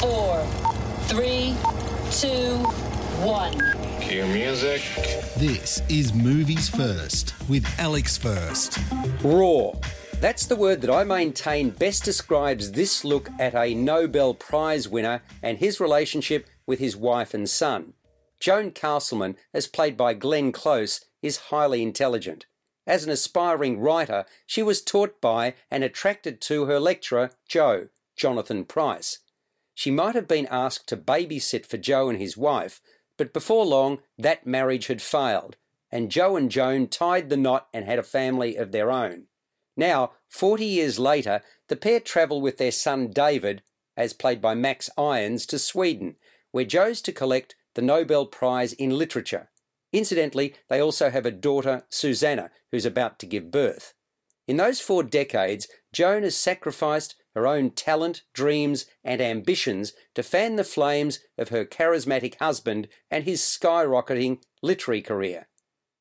four, 0.00 0.42
three, 1.02 1.54
two, 2.10 2.56
one. 3.22 3.52
Cue 4.00 4.24
music. 4.24 4.80
This 5.36 5.82
is 5.90 6.14
Movies 6.14 6.70
First 6.70 7.34
with 7.50 7.66
Alex 7.78 8.16
First. 8.16 8.78
Raw. 9.22 9.72
That's 10.14 10.46
the 10.46 10.56
word 10.56 10.80
that 10.80 10.90
I 10.90 11.04
maintain 11.04 11.68
best 11.68 12.02
describes 12.02 12.72
this 12.72 13.04
look 13.04 13.28
at 13.38 13.54
a 13.54 13.74
Nobel 13.74 14.32
Prize 14.32 14.88
winner 14.88 15.20
and 15.42 15.58
his 15.58 15.80
relationship 15.80 16.48
with 16.66 16.78
his 16.78 16.96
wife 16.96 17.34
and 17.34 17.48
son. 17.48 17.92
Joan 18.38 18.70
Castleman, 18.70 19.36
as 19.52 19.66
played 19.66 19.98
by 19.98 20.14
Glenn 20.14 20.50
Close, 20.50 21.04
is 21.20 21.50
highly 21.50 21.82
intelligent. 21.82 22.46
As 22.86 23.04
an 23.04 23.10
aspiring 23.10 23.78
writer, 23.78 24.24
she 24.46 24.62
was 24.62 24.80
taught 24.80 25.20
by 25.20 25.56
and 25.70 25.84
attracted 25.84 26.40
to 26.42 26.64
her 26.64 26.80
lecturer, 26.80 27.32
Joe, 27.46 27.88
Jonathan 28.16 28.64
Pryce. 28.64 29.18
She 29.80 29.90
might 29.90 30.14
have 30.14 30.28
been 30.28 30.46
asked 30.50 30.88
to 30.88 30.96
babysit 30.98 31.64
for 31.64 31.78
Joe 31.78 32.10
and 32.10 32.18
his 32.18 32.36
wife, 32.36 32.82
but 33.16 33.32
before 33.32 33.64
long 33.64 34.00
that 34.18 34.46
marriage 34.46 34.88
had 34.88 35.00
failed, 35.00 35.56
and 35.90 36.10
Joe 36.10 36.36
and 36.36 36.50
Joan 36.50 36.86
tied 36.86 37.30
the 37.30 37.38
knot 37.38 37.66
and 37.72 37.86
had 37.86 37.98
a 37.98 38.02
family 38.02 38.56
of 38.56 38.72
their 38.72 38.90
own. 38.90 39.28
Now, 39.78 40.12
40 40.28 40.66
years 40.66 40.98
later, 40.98 41.40
the 41.68 41.76
pair 41.76 41.98
travel 41.98 42.42
with 42.42 42.58
their 42.58 42.72
son 42.72 43.08
David, 43.08 43.62
as 43.96 44.12
played 44.12 44.42
by 44.42 44.54
Max 44.54 44.90
Irons, 44.98 45.46
to 45.46 45.58
Sweden, 45.58 46.16
where 46.50 46.66
Joe's 46.66 47.00
to 47.00 47.10
collect 47.10 47.56
the 47.72 47.80
Nobel 47.80 48.26
Prize 48.26 48.74
in 48.74 48.98
Literature. 48.98 49.48
Incidentally, 49.94 50.56
they 50.68 50.78
also 50.78 51.08
have 51.08 51.24
a 51.24 51.30
daughter, 51.30 51.84
Susanna, 51.88 52.50
who's 52.70 52.84
about 52.84 53.18
to 53.20 53.26
give 53.26 53.50
birth. 53.50 53.94
In 54.46 54.58
those 54.58 54.78
four 54.82 55.02
decades, 55.02 55.68
Joan 55.90 56.22
has 56.22 56.36
sacrificed 56.36 57.14
her 57.40 57.46
own 57.46 57.70
talent, 57.70 58.22
dreams, 58.34 58.84
and 59.02 59.18
ambitions 59.18 59.94
to 60.14 60.22
fan 60.22 60.56
the 60.56 60.64
flames 60.64 61.20
of 61.38 61.48
her 61.48 61.64
charismatic 61.64 62.34
husband 62.38 62.86
and 63.10 63.24
his 63.24 63.40
skyrocketing 63.40 64.38
literary 64.60 65.00
career. 65.00 65.48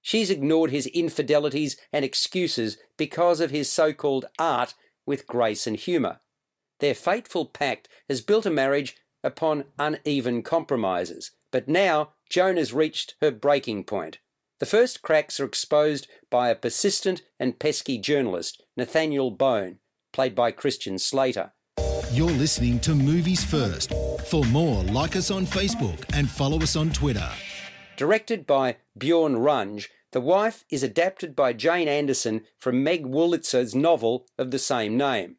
She's 0.02 0.30
ignored 0.30 0.72
his 0.72 0.88
infidelities 0.88 1.78
and 1.94 2.04
excuses 2.04 2.78
because 2.98 3.40
of 3.40 3.52
his 3.52 3.72
so 3.72 3.94
called 3.94 4.26
art 4.38 4.74
with 5.06 5.28
grace 5.28 5.66
and 5.66 5.78
humour. 5.78 6.20
Their 6.82 6.94
fateful 6.94 7.46
pact 7.46 7.88
has 8.10 8.20
built 8.20 8.46
a 8.46 8.50
marriage 8.50 8.98
upon 9.24 9.64
uneven 9.78 10.44
compromises, 10.44 11.32
but 11.52 11.70
now 11.70 12.14
Joan 12.30 12.58
has 12.58 12.74
reached 12.74 13.16
her 13.22 13.32
breaking 13.32 13.86
point. 13.86 14.20
The 14.60 14.66
first 14.66 15.02
cracks 15.02 15.40
are 15.40 15.46
exposed 15.46 16.08
by 16.30 16.50
a 16.50 16.56
persistent 16.56 17.22
and 17.40 17.60
pesky 17.60 17.98
journalist, 17.98 18.62
Nathaniel 18.76 19.32
Bone, 19.32 19.80
played 20.20 20.36
by 20.36 20.52
Christian 20.52 21.00
Slater. 21.00 21.54
You're 22.12 22.30
listening 22.32 22.82
to 22.82 22.94
Movies 22.94 23.42
First. 23.42 23.94
For 24.28 24.44
more, 24.44 24.84
like 24.84 25.16
us 25.16 25.32
on 25.32 25.46
Facebook 25.46 26.04
and 26.14 26.30
follow 26.30 26.60
us 26.60 26.76
on 26.76 26.90
Twitter. 26.90 27.30
Directed 27.96 28.46
by 28.46 28.76
Bjorn 28.98 29.36
Runge, 29.36 29.88
The 30.12 30.20
Wife 30.20 30.66
is 30.70 30.84
adapted 30.84 31.38
by 31.38 31.54
Jane 31.54 31.88
Anderson 31.88 32.42
from 32.58 32.84
Meg 32.84 33.06
Wolitzer's 33.06 33.74
novel 33.74 34.26
of 34.38 34.52
the 34.52 34.60
same 34.60 34.98
name. 34.98 35.38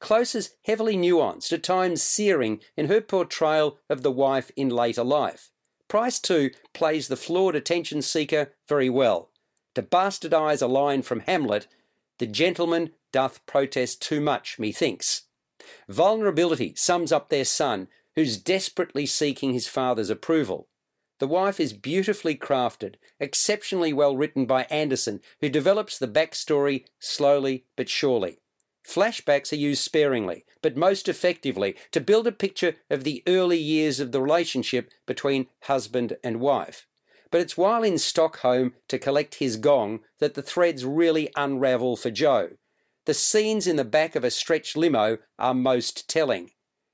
Close 0.00 0.34
is 0.34 0.56
heavily 0.64 0.96
nuanced, 0.96 1.52
at 1.52 1.62
times 1.62 2.02
searing, 2.02 2.58
in 2.76 2.88
her 2.88 3.00
portrayal 3.00 3.78
of 3.88 4.02
the 4.02 4.10
wife 4.10 4.50
in 4.56 4.70
later 4.70 5.04
life. 5.04 5.52
Pryce, 5.86 6.18
too, 6.18 6.50
plays 6.74 7.06
the 7.06 7.14
flawed 7.14 7.54
attention 7.54 8.02
seeker 8.02 8.50
very 8.68 8.90
well. 8.90 9.30
To 9.76 9.84
bastardize 9.84 10.62
a 10.62 10.66
line 10.66 11.02
from 11.02 11.20
Hamlet, 11.20 11.68
the 12.18 12.26
gentleman 12.26 12.90
doth 13.12 13.44
protest 13.46 14.02
too 14.02 14.20
much, 14.20 14.58
methinks. 14.58 15.22
Vulnerability 15.88 16.74
sums 16.76 17.12
up 17.12 17.28
their 17.28 17.44
son, 17.44 17.88
who's 18.14 18.38
desperately 18.38 19.06
seeking 19.06 19.52
his 19.52 19.68
father's 19.68 20.10
approval. 20.10 20.68
The 21.18 21.26
wife 21.26 21.58
is 21.58 21.72
beautifully 21.72 22.36
crafted, 22.36 22.96
exceptionally 23.18 23.92
well 23.92 24.16
written 24.16 24.44
by 24.46 24.64
Anderson, 24.64 25.20
who 25.40 25.48
develops 25.48 25.98
the 25.98 26.08
backstory 26.08 26.84
slowly 26.98 27.64
but 27.76 27.88
surely. 27.88 28.38
Flashbacks 28.86 29.52
are 29.52 29.56
used 29.56 29.82
sparingly, 29.82 30.44
but 30.62 30.76
most 30.76 31.08
effectively, 31.08 31.74
to 31.90 32.00
build 32.00 32.26
a 32.26 32.32
picture 32.32 32.76
of 32.88 33.02
the 33.02 33.22
early 33.26 33.58
years 33.58 33.98
of 33.98 34.12
the 34.12 34.20
relationship 34.20 34.90
between 35.06 35.48
husband 35.62 36.16
and 36.22 36.38
wife. 36.38 36.86
But 37.30 37.40
it's 37.40 37.56
while 37.56 37.82
in 37.82 37.98
Stockholm 37.98 38.74
to 38.88 38.98
collect 38.98 39.36
his 39.36 39.56
gong 39.56 40.00
that 40.18 40.34
the 40.34 40.42
threads 40.42 40.84
really 40.84 41.30
unravel 41.36 41.96
for 41.96 42.10
Joe. 42.10 42.50
The 43.04 43.14
scenes 43.14 43.66
in 43.66 43.76
the 43.76 43.84
back 43.84 44.16
of 44.16 44.24
a 44.24 44.30
stretched 44.30 44.76
limo 44.76 45.18
are 45.38 45.54
most 45.54 46.08
telling. 46.08 46.50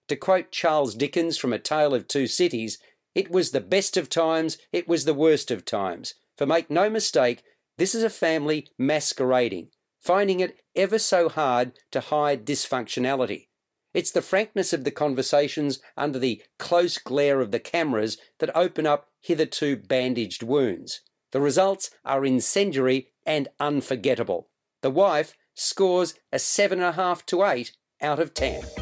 To 0.08 0.16
quote 0.16 0.50
Charles 0.50 0.94
Dickens 0.94 1.38
from 1.38 1.52
A 1.52 1.58
Tale 1.58 1.94
of 1.94 2.08
Two 2.08 2.26
Cities, 2.26 2.78
it 3.14 3.30
was 3.30 3.50
the 3.50 3.60
best 3.60 3.96
of 3.96 4.08
times, 4.08 4.58
it 4.72 4.88
was 4.88 5.04
the 5.04 5.14
worst 5.14 5.50
of 5.50 5.64
times. 5.64 6.14
For 6.36 6.46
make 6.46 6.70
no 6.70 6.90
mistake, 6.90 7.42
this 7.78 7.94
is 7.94 8.02
a 8.02 8.10
family 8.10 8.68
masquerading, 8.78 9.68
finding 10.00 10.40
it 10.40 10.60
ever 10.74 10.98
so 10.98 11.28
hard 11.28 11.72
to 11.90 12.00
hide 12.00 12.44
dysfunctionality. 12.44 13.48
It's 13.94 14.10
the 14.10 14.22
frankness 14.22 14.72
of 14.72 14.84
the 14.84 14.90
conversations 14.90 15.80
under 15.96 16.18
the 16.18 16.42
close 16.58 16.98
glare 16.98 17.40
of 17.40 17.50
the 17.50 17.60
cameras 17.60 18.16
that 18.38 18.54
open 18.56 18.86
up 18.86 19.08
hitherto 19.20 19.76
bandaged 19.76 20.42
wounds. 20.42 21.00
The 21.32 21.40
results 21.40 21.90
are 22.04 22.24
incendiary 22.24 23.08
and 23.26 23.48
unforgettable. 23.60 24.48
The 24.80 24.90
wife 24.90 25.34
scores 25.54 26.14
a 26.32 26.36
7.5 26.36 27.26
to 27.26 27.44
8 27.44 27.72
out 28.00 28.18
of 28.18 28.34
10. 28.34 28.81